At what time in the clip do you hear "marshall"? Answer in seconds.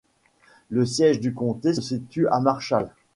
2.39-2.89